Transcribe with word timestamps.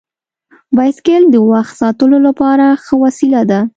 بایسکل 0.75 1.23
د 1.29 1.35
وخت 1.51 1.73
ساتلو 1.81 2.17
لپاره 2.27 2.65
ښه 2.83 2.95
وسیله 3.03 3.41
ده. 3.51 3.59